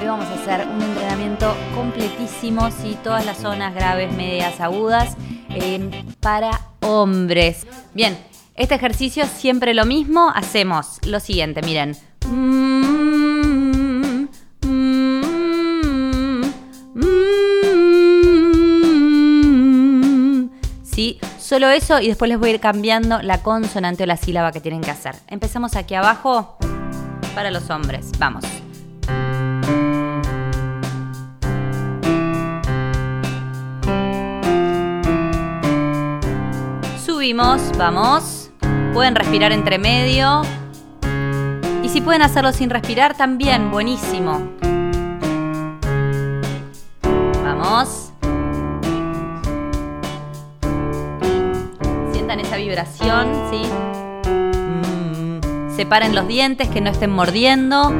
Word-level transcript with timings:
Hoy 0.00 0.06
vamos 0.06 0.26
a 0.28 0.34
hacer 0.34 0.66
un 0.66 0.80
entrenamiento 0.80 1.54
completísimo, 1.74 2.70
sí, 2.70 2.96
todas 3.04 3.26
las 3.26 3.36
zonas 3.36 3.74
graves, 3.74 4.10
medias, 4.14 4.58
agudas, 4.58 5.14
eh, 5.50 6.04
para 6.20 6.58
hombres. 6.80 7.66
Bien, 7.92 8.16
este 8.54 8.76
ejercicio 8.76 9.26
siempre 9.26 9.74
lo 9.74 9.84
mismo. 9.84 10.32
Hacemos 10.34 11.00
lo 11.06 11.20
siguiente, 11.20 11.60
miren. 11.60 11.94
Sí, 20.82 21.20
solo 21.38 21.68
eso 21.68 22.00
y 22.00 22.08
después 22.08 22.30
les 22.30 22.38
voy 22.38 22.48
a 22.48 22.52
ir 22.54 22.60
cambiando 22.60 23.20
la 23.20 23.42
consonante 23.42 24.04
o 24.04 24.06
la 24.06 24.16
sílaba 24.16 24.50
que 24.50 24.62
tienen 24.62 24.80
que 24.80 24.92
hacer. 24.92 25.16
Empezamos 25.26 25.76
aquí 25.76 25.94
abajo 25.94 26.56
para 27.34 27.50
los 27.50 27.68
hombres. 27.68 28.10
Vamos. 28.18 28.44
Vamos. 37.32 38.50
Pueden 38.92 39.14
respirar 39.14 39.52
entre 39.52 39.78
medio. 39.78 40.42
Y 41.80 41.88
si 41.88 42.00
pueden 42.00 42.22
hacerlo 42.22 42.52
sin 42.52 42.70
respirar, 42.70 43.16
también, 43.16 43.70
buenísimo. 43.70 44.40
Vamos. 47.44 48.10
Sientan 52.12 52.40
esa 52.40 52.56
vibración, 52.56 53.28
¿sí? 53.50 53.62
Mm. 54.28 55.76
Separen 55.76 56.16
los 56.16 56.26
dientes, 56.26 56.68
que 56.68 56.80
no 56.80 56.90
estén 56.90 57.10
mordiendo. 57.10 57.94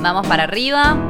Vamos 0.00 0.26
para 0.28 0.44
arriba. 0.44 1.09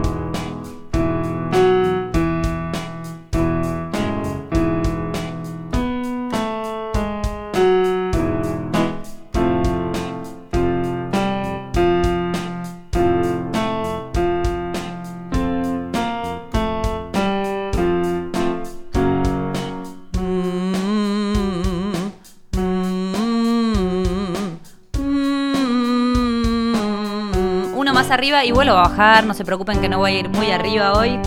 Arriba 28.11 28.45
y 28.45 28.53
vuelvo 28.53 28.73
a 28.73 28.89
bajar. 28.89 29.25
No 29.25 29.35
se 29.35 29.45
preocupen 29.45 29.81
que 29.81 29.89
no 29.89 29.99
voy 29.99 30.13
a 30.13 30.19
ir 30.21 30.29
muy 30.29 30.51
arriba 30.51 30.93
hoy. 30.93 31.19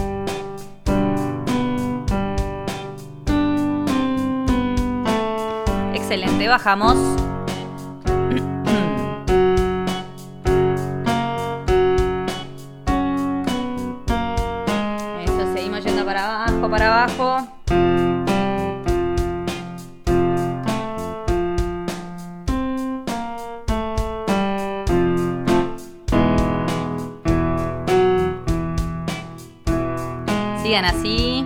Excelente, 5.93 6.47
bajamos. 6.47 7.22
Así. 30.73 31.45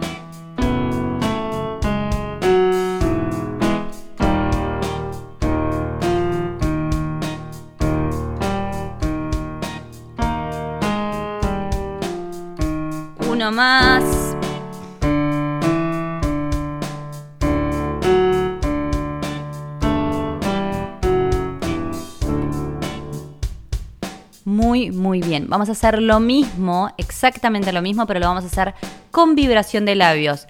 Muy, 24.92 25.22
bien. 25.22 25.48
Vamos 25.50 25.70
a 25.70 25.72
hacer 25.72 26.02
lo 26.02 26.20
mismo, 26.20 26.92
exactamente 26.98 27.72
lo 27.72 27.82
mismo, 27.82 28.06
pero 28.06 28.20
lo 28.20 28.28
vamos 28.28 28.44
a 28.44 28.48
hacer 28.48 28.76
con 29.12 29.34
vibración 29.34 29.86
de 29.86 29.96
labios. 29.96 30.48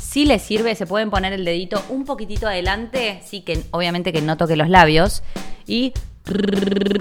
Si 0.00 0.24
les 0.24 0.42
sirve, 0.42 0.74
se 0.74 0.86
pueden 0.86 1.10
poner 1.10 1.32
el 1.32 1.44
dedito 1.44 1.82
un 1.88 2.04
poquitito 2.04 2.48
adelante, 2.48 3.20
sí 3.24 3.42
que 3.42 3.62
obviamente 3.70 4.12
que 4.12 4.20
no 4.20 4.36
toque 4.36 4.56
los 4.56 4.68
labios. 4.68 5.22
Y 5.66 5.92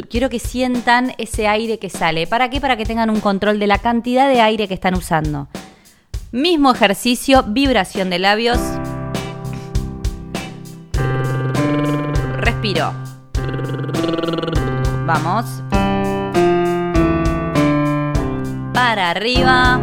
quiero 0.10 0.30
que 0.30 0.40
sientan 0.40 1.14
ese 1.18 1.48
aire 1.48 1.80
que 1.80 1.90
sale. 1.90 2.28
¿Para 2.28 2.50
qué? 2.50 2.62
Para 2.62 2.78
que 2.78 2.86
tengan 2.86 3.10
un 3.10 3.20
control 3.20 3.60
de 3.60 3.68
la 3.68 3.80
cantidad 3.80 4.30
de 4.30 4.42
aire 4.42 4.68
que 4.68 4.76
están 4.76 4.94
usando. 4.94 5.48
Mismo 6.32 6.72
ejercicio, 6.72 7.44
vibración 7.48 8.12
de 8.12 8.20
labios. 8.20 8.60
Respiro. 12.38 12.94
Vamos. 15.10 15.64
Para 18.72 19.10
arriba. 19.10 19.82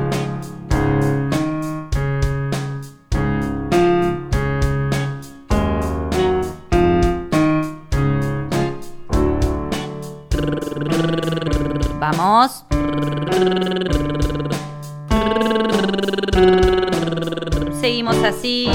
Vamos. 11.99 12.65
Seguimos 17.81 18.23
así. 18.23 18.69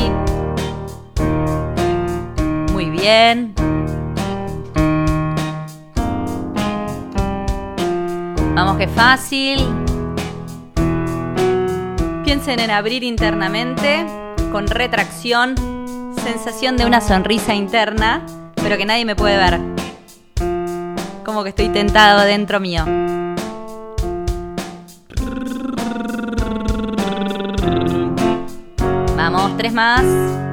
Muy 2.73 2.89
bien. 2.89 3.50
Fácil. 9.03 9.57
Piensen 12.23 12.59
en 12.59 12.69
abrir 12.69 13.03
internamente 13.03 14.05
con 14.51 14.67
retracción, 14.67 15.55
sensación 16.23 16.77
de 16.77 16.85
una 16.85 17.01
sonrisa 17.01 17.55
interna, 17.55 18.23
pero 18.61 18.77
que 18.77 18.85
nadie 18.85 19.03
me 19.05 19.15
puede 19.15 19.37
ver. 19.37 19.59
Como 21.25 21.41
que 21.41 21.49
estoy 21.49 21.69
tentado 21.69 22.21
dentro 22.21 22.59
mío. 22.59 22.85
Vamos, 29.17 29.57
tres 29.57 29.73
más. 29.73 30.50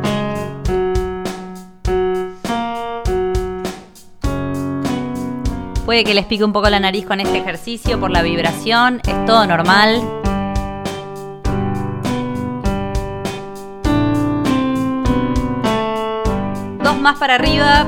Puede 5.88 6.04
que 6.04 6.12
les 6.12 6.26
pique 6.26 6.44
un 6.44 6.52
poco 6.52 6.68
la 6.68 6.80
nariz 6.80 7.06
con 7.06 7.18
este 7.18 7.38
ejercicio 7.38 7.98
por 7.98 8.10
la 8.10 8.20
vibración, 8.20 9.00
es 9.08 9.24
todo 9.24 9.46
normal. 9.46 10.02
Dos 16.84 17.00
más 17.00 17.18
para 17.18 17.36
arriba. 17.36 17.86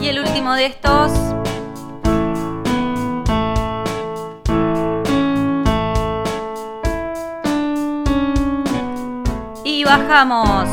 Y 0.00 0.08
el 0.08 0.20
último 0.20 0.54
de 0.54 0.64
estos. 0.64 0.97
Y 9.98 10.02
bajamos. 10.02 10.68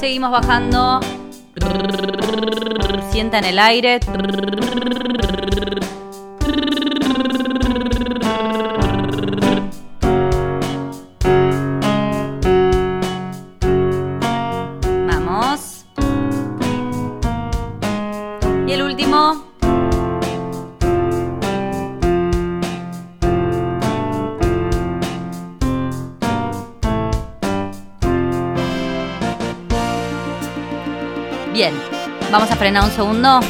Seguimos 0.00 0.30
bajando. 0.32 1.00
Sientan 3.10 3.44
el 3.44 3.58
aire. 3.58 4.00
Vamos 32.64 32.64
a 32.64 32.64
frenar 32.64 32.84
un 32.84 32.90
segundo. 32.90 33.40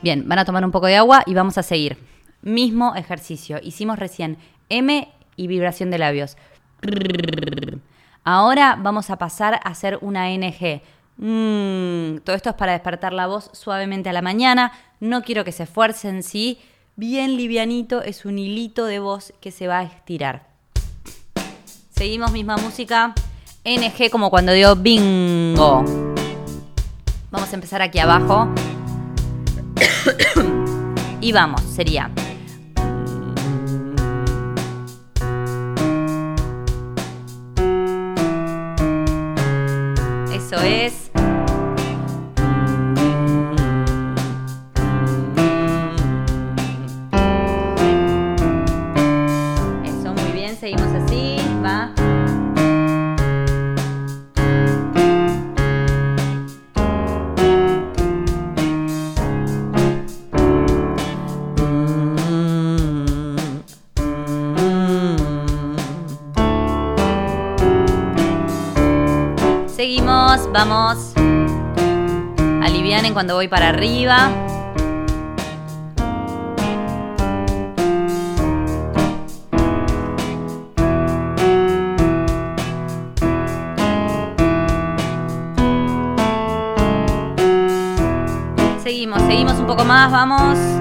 Bien, 0.00 0.26
van 0.26 0.38
a 0.38 0.44
tomar 0.44 0.64
un 0.64 0.70
poco 0.70 0.86
de 0.86 0.96
agua 0.96 1.22
y 1.26 1.34
vamos 1.34 1.58
a 1.58 1.62
seguir. 1.62 1.98
Mismo 2.40 2.94
ejercicio. 2.94 3.58
Hicimos 3.62 3.98
recién 3.98 4.38
M 4.68 5.08
y 5.36 5.46
vibración 5.48 5.90
de 5.90 5.98
labios. 5.98 6.36
Ahora 8.24 8.78
vamos 8.80 9.10
a 9.10 9.16
pasar 9.16 9.54
a 9.54 9.68
hacer 9.68 9.98
una 10.00 10.30
NG. 10.30 10.82
Mm, 11.16 12.18
todo 12.24 12.36
esto 12.36 12.50
es 12.50 12.56
para 12.56 12.72
despertar 12.72 13.12
la 13.12 13.26
voz 13.26 13.50
suavemente 13.52 14.08
a 14.08 14.12
la 14.12 14.22
mañana. 14.22 14.72
No 15.00 15.22
quiero 15.22 15.44
que 15.44 15.52
se 15.52 15.64
esfuercen, 15.64 16.22
¿sí? 16.22 16.58
Bien 16.96 17.36
livianito, 17.36 18.02
es 18.02 18.24
un 18.24 18.38
hilito 18.38 18.86
de 18.86 18.98
voz 18.98 19.32
que 19.40 19.50
se 19.50 19.66
va 19.66 19.80
a 19.80 19.82
estirar. 19.82 20.46
Seguimos 21.90 22.32
misma 22.32 22.56
música. 22.56 23.14
NG 23.64 24.10
como 24.10 24.30
cuando 24.30 24.52
dio 24.52 24.76
bingo. 24.76 25.97
Vamos 27.48 27.54
a 27.54 27.56
empezar 27.56 27.80
aquí 27.80 27.98
abajo. 27.98 28.46
y 31.22 31.32
vamos, 31.32 31.62
sería. 31.62 32.10
Eso 40.30 40.56
es. 40.56 41.07
Alivianen 72.62 73.12
cuando 73.12 73.34
voy 73.34 73.48
para 73.48 73.68
arriba. 73.68 74.30
Seguimos, 88.82 89.22
seguimos 89.22 89.58
un 89.58 89.66
poco 89.66 89.84
más, 89.84 90.10
vamos. 90.10 90.77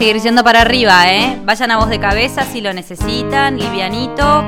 Seguir 0.00 0.18
yendo 0.22 0.42
para 0.42 0.62
arriba, 0.62 1.12
¿eh? 1.12 1.38
Vayan 1.44 1.72
a 1.72 1.76
voz 1.76 1.90
de 1.90 2.00
cabeza 2.00 2.42
si 2.44 2.62
lo 2.62 2.72
necesitan, 2.72 3.58
livianito. 3.58 4.44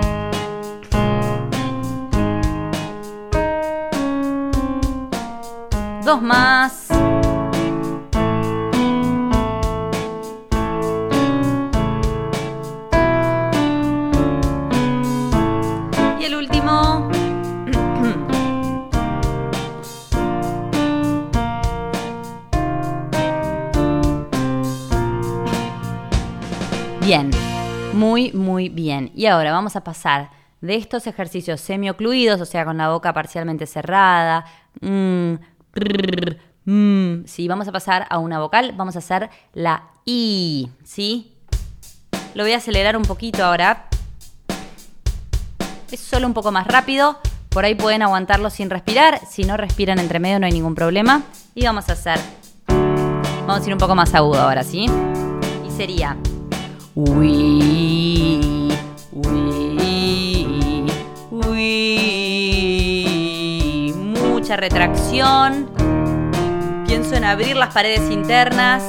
Dos 6.02 6.22
más. 6.22 6.81
Bien, 27.04 27.30
muy, 27.94 28.32
muy 28.32 28.68
bien. 28.68 29.10
Y 29.16 29.26
ahora 29.26 29.50
vamos 29.50 29.74
a 29.74 29.82
pasar 29.82 30.30
de 30.60 30.76
estos 30.76 31.08
ejercicios 31.08 31.60
semiocluidos, 31.60 32.40
o 32.40 32.46
sea, 32.46 32.64
con 32.64 32.78
la 32.78 32.90
boca 32.90 33.12
parcialmente 33.12 33.66
cerrada. 33.66 34.44
mm, 34.80 35.34
prr, 35.72 36.38
mm, 36.64 37.24
sí, 37.26 37.48
vamos 37.48 37.66
a 37.66 37.72
pasar 37.72 38.06
a 38.08 38.18
una 38.18 38.38
vocal. 38.38 38.72
Vamos 38.76 38.94
a 38.94 39.00
hacer 39.00 39.30
la 39.52 39.82
I, 40.04 40.70
¿sí? 40.84 41.34
Lo 42.34 42.44
voy 42.44 42.52
a 42.52 42.58
acelerar 42.58 42.96
un 42.96 43.02
poquito 43.02 43.44
ahora. 43.44 43.88
Es 45.90 45.98
solo 45.98 46.28
un 46.28 46.34
poco 46.34 46.52
más 46.52 46.68
rápido. 46.68 47.18
Por 47.48 47.64
ahí 47.64 47.74
pueden 47.74 48.02
aguantarlo 48.02 48.48
sin 48.48 48.70
respirar. 48.70 49.18
Si 49.28 49.42
no 49.42 49.56
respiran 49.56 49.98
entre 49.98 50.20
medio 50.20 50.38
no 50.38 50.46
hay 50.46 50.52
ningún 50.52 50.76
problema. 50.76 51.22
Y 51.56 51.64
vamos 51.64 51.88
a 51.88 51.94
hacer... 51.94 52.20
Vamos 52.68 53.60
a 53.60 53.66
ir 53.66 53.72
un 53.72 53.80
poco 53.80 53.96
más 53.96 54.14
agudo 54.14 54.40
ahora, 54.40 54.62
¿sí? 54.62 54.86
Y 55.66 55.70
sería... 55.72 56.16
Uy, 56.94 58.70
uy, 59.12 60.92
uy. 61.30 62.74
Mucha 63.96 64.56
retracción. 64.56 65.70
Pienso 66.86 67.14
en 67.14 67.24
abrir 67.24 67.56
las 67.56 67.72
paredes 67.72 68.10
internas. 68.10 68.82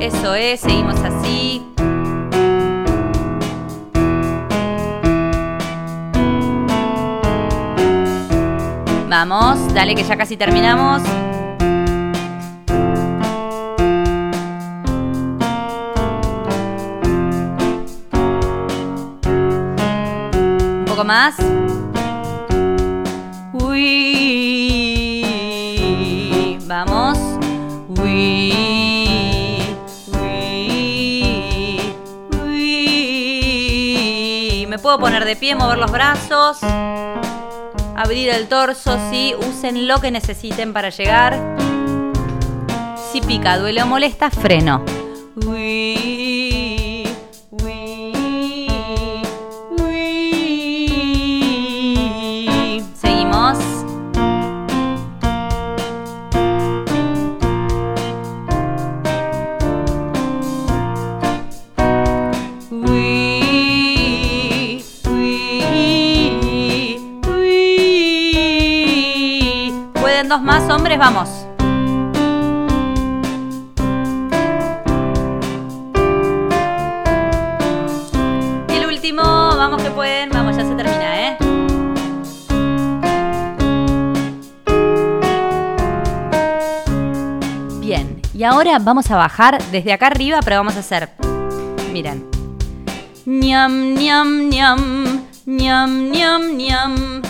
Eso 0.00 0.34
es, 0.34 0.58
seguimos 0.62 0.96
así. 0.96 1.64
Vamos, 9.08 9.72
dale 9.72 9.94
que 9.94 10.02
ya 10.02 10.16
casi 10.16 10.36
terminamos. 10.36 11.02
Poco 20.98 21.06
más. 21.06 21.36
Uy, 23.52 24.98
vamos. 26.66 27.16
Uy. 28.02 28.52
Me 34.68 34.78
puedo 34.80 34.98
poner 34.98 35.24
de 35.24 35.36
pie, 35.36 35.54
mover 35.54 35.78
los 35.78 35.92
brazos, 35.92 36.58
abrir 37.94 38.30
el 38.30 38.48
torso, 38.48 38.98
sí. 39.08 39.36
Usen 39.38 39.86
lo 39.86 40.00
que 40.00 40.10
necesiten 40.10 40.72
para 40.72 40.88
llegar. 40.90 41.38
Si 43.12 43.20
pica, 43.20 43.56
duele 43.56 43.84
o 43.84 43.86
molesta, 43.86 44.30
freno. 44.30 44.84
Uy, 45.46 46.17
Vamos. 70.98 71.28
Y 78.68 78.72
el 78.74 78.84
último, 78.84 79.22
vamos 79.22 79.80
que 79.80 79.90
pueden, 79.92 80.30
vamos, 80.30 80.56
ya 80.56 80.64
se 80.64 80.74
termina, 80.74 81.20
¿eh? 81.20 81.38
Bien, 87.80 88.20
y 88.34 88.42
ahora 88.42 88.80
vamos 88.80 89.08
a 89.12 89.16
bajar 89.16 89.62
desde 89.70 89.92
acá 89.92 90.08
arriba, 90.08 90.40
pero 90.44 90.56
vamos 90.56 90.74
a 90.74 90.80
hacer, 90.80 91.10
miren, 91.92 92.28
ñam, 93.24 93.94
ñam, 93.94 94.48
ñam, 94.50 95.20
ñam, 95.46 96.10
ñam, 96.10 96.56
ñam, 96.56 97.22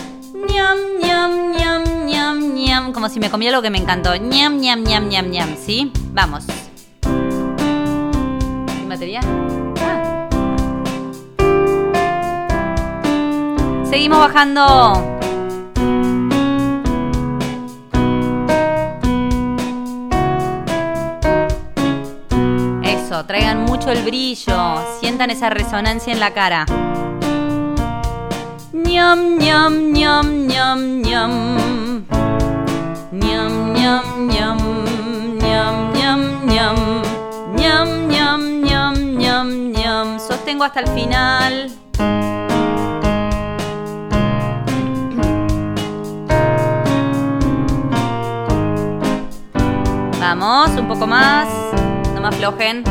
ñam, 0.51 0.77
ñam, 1.01 1.51
ñam, 1.57 1.83
ñam, 2.05 2.53
ñam. 2.55 2.93
Como 2.93 3.09
si 3.09 3.19
me 3.19 3.29
comía 3.29 3.49
algo 3.49 3.61
que 3.61 3.69
me 3.69 3.77
encantó. 3.77 4.15
ñam, 4.15 4.59
ñam, 4.59 4.83
ñam, 4.83 5.07
ñam, 5.07 5.29
ñam. 5.29 5.55
¿Sí? 5.57 5.91
Vamos. 6.11 6.45
¿Sin 7.03 8.89
batería? 8.89 9.21
Ah. 9.81 10.27
Seguimos 13.89 14.19
bajando. 14.19 15.17
Eso, 22.83 23.25
traigan 23.25 23.63
mucho 23.65 23.89
el 23.91 24.03
brillo, 24.03 24.77
sientan 24.99 25.31
esa 25.31 25.49
resonancia 25.49 26.13
en 26.13 26.19
la 26.19 26.33
cara. 26.33 26.65
Ñam, 28.99 29.37
ñam, 29.39 29.93
ñam, 29.93 30.47
ñam, 30.47 30.79
ñam. 31.01 31.33
ñam, 33.11 33.53
ñam, 33.79 34.05
ñam, 34.27 34.59
ñam, 35.39 35.75
ñam, 35.99 36.21
ñam. 36.51 36.77
ñam, 37.55 37.87
ñam, 38.13 38.41
ñam, 38.61 38.95
ñam, 39.17 39.47
ñam. 39.71 40.19
Sostengo 40.19 40.65
hasta 40.65 40.81
el 40.81 40.87
final. 40.89 41.71
Vamos, 50.19 50.71
un 50.77 50.87
poco 50.89 51.07
más. 51.07 51.47
No 52.13 52.19
me 52.19 52.27
aflojen. 52.27 52.83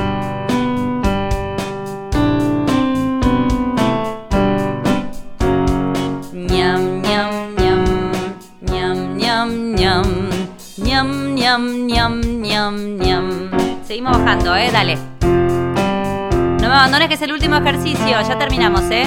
Ñam, 11.49 11.87
ñam, 11.87 12.21
ñam, 12.43 12.99
ñam. 12.99 13.51
Seguimos 13.87 14.19
bajando, 14.19 14.55
eh, 14.55 14.71
dale. 14.71 14.99
No 15.23 16.69
me 16.69 16.75
abandones 16.75 17.09
que 17.09 17.15
es 17.15 17.23
el 17.23 17.33
último 17.33 17.57
ejercicio, 17.57 18.21
ya 18.21 18.39
terminamos, 18.39 18.83
eh. 18.91 19.07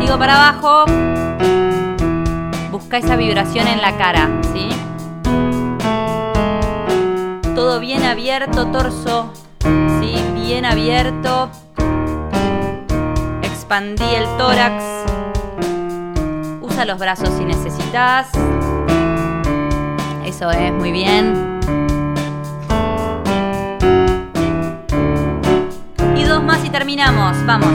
Sigo 0.00 0.18
para 0.18 0.34
abajo. 0.34 0.86
Busca 2.72 2.96
esa 2.96 3.14
vibración 3.14 3.68
en 3.68 3.80
la 3.80 3.96
cara, 3.96 4.28
¿sí? 4.52 4.70
Todo 7.54 7.78
bien 7.78 8.02
abierto, 8.02 8.66
torso, 8.72 9.32
¿sí? 10.00 10.16
Bien 10.34 10.64
abierto. 10.64 11.48
Expandí 13.44 14.16
el 14.16 14.26
tórax. 14.36 14.91
Usa 16.72 16.86
los 16.86 16.98
brazos 16.98 17.28
si 17.36 17.44
necesitas. 17.44 18.28
Eso 20.24 20.50
es, 20.50 20.72
muy 20.72 20.90
bien. 20.90 21.60
Y 26.16 26.24
dos 26.24 26.42
más 26.42 26.64
y 26.64 26.70
terminamos. 26.70 27.36
Vamos. 27.44 27.68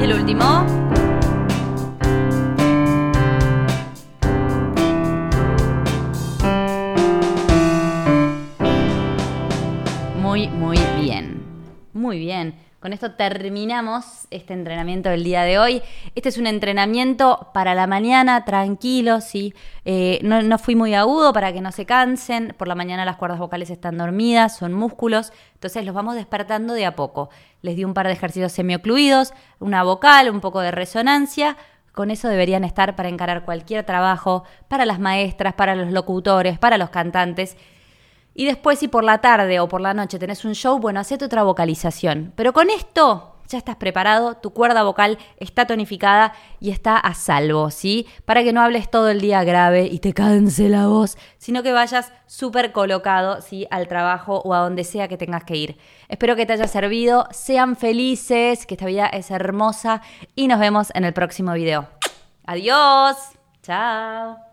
Y 0.00 0.04
el 0.04 0.12
último. 0.14 0.75
Con 12.80 12.92
esto 12.92 13.12
terminamos 13.12 14.28
este 14.30 14.52
entrenamiento 14.52 15.08
del 15.08 15.24
día 15.24 15.42
de 15.42 15.58
hoy. 15.58 15.82
Este 16.14 16.28
es 16.28 16.38
un 16.38 16.46
entrenamiento 16.46 17.50
para 17.52 17.74
la 17.74 17.86
mañana, 17.86 18.44
tranquilo, 18.44 19.20
¿sí? 19.20 19.54
Eh, 19.84 20.20
no, 20.22 20.42
no 20.42 20.58
fui 20.58 20.76
muy 20.76 20.94
agudo 20.94 21.32
para 21.32 21.52
que 21.52 21.60
no 21.60 21.72
se 21.72 21.86
cansen. 21.86 22.54
Por 22.56 22.68
la 22.68 22.74
mañana 22.74 23.04
las 23.04 23.16
cuerdas 23.16 23.38
vocales 23.38 23.70
están 23.70 23.98
dormidas, 23.98 24.56
son 24.56 24.72
músculos. 24.72 25.32
Entonces 25.54 25.84
los 25.84 25.94
vamos 25.94 26.14
despertando 26.14 26.74
de 26.74 26.86
a 26.86 26.94
poco. 26.94 27.30
Les 27.62 27.76
di 27.76 27.84
un 27.84 27.94
par 27.94 28.06
de 28.06 28.12
ejercicios 28.12 28.52
semiocluidos, 28.52 29.32
una 29.58 29.82
vocal, 29.82 30.30
un 30.30 30.40
poco 30.40 30.60
de 30.60 30.70
resonancia. 30.70 31.56
Con 31.92 32.10
eso 32.10 32.28
deberían 32.28 32.62
estar 32.62 32.94
para 32.94 33.08
encarar 33.08 33.46
cualquier 33.46 33.84
trabajo, 33.84 34.44
para 34.68 34.84
las 34.84 35.00
maestras, 35.00 35.54
para 35.54 35.74
los 35.74 35.90
locutores, 35.90 36.58
para 36.58 36.76
los 36.76 36.90
cantantes. 36.90 37.56
Y 38.38 38.44
después, 38.44 38.78
si 38.78 38.86
por 38.86 39.02
la 39.02 39.18
tarde 39.22 39.60
o 39.60 39.68
por 39.68 39.80
la 39.80 39.94
noche 39.94 40.18
tenés 40.18 40.44
un 40.44 40.54
show, 40.54 40.78
bueno, 40.78 41.00
hacete 41.00 41.24
otra 41.24 41.42
vocalización. 41.42 42.34
Pero 42.36 42.52
con 42.52 42.68
esto 42.68 43.32
ya 43.48 43.56
estás 43.56 43.76
preparado, 43.76 44.34
tu 44.36 44.50
cuerda 44.50 44.82
vocal 44.82 45.16
está 45.38 45.66
tonificada 45.66 46.34
y 46.60 46.70
está 46.70 46.98
a 46.98 47.14
salvo, 47.14 47.70
¿sí? 47.70 48.06
Para 48.26 48.44
que 48.44 48.52
no 48.52 48.60
hables 48.60 48.90
todo 48.90 49.08
el 49.08 49.22
día 49.22 49.42
grave 49.42 49.88
y 49.90 50.00
te 50.00 50.12
canse 50.12 50.68
la 50.68 50.86
voz, 50.86 51.16
sino 51.38 51.62
que 51.62 51.72
vayas 51.72 52.12
súper 52.26 52.72
colocado, 52.72 53.40
¿sí? 53.40 53.66
Al 53.70 53.88
trabajo 53.88 54.42
o 54.44 54.52
a 54.52 54.58
donde 54.58 54.84
sea 54.84 55.08
que 55.08 55.16
tengas 55.16 55.44
que 55.44 55.56
ir. 55.56 55.78
Espero 56.08 56.36
que 56.36 56.44
te 56.44 56.52
haya 56.52 56.68
servido, 56.68 57.28
sean 57.30 57.74
felices, 57.74 58.66
que 58.66 58.74
esta 58.74 58.86
vida 58.86 59.06
es 59.06 59.30
hermosa 59.30 60.02
y 60.34 60.48
nos 60.48 60.60
vemos 60.60 60.88
en 60.94 61.04
el 61.04 61.14
próximo 61.14 61.54
video. 61.54 61.88
Adiós, 62.44 63.16
chao. 63.62 64.45